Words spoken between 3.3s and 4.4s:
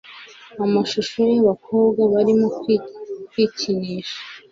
kwikinisha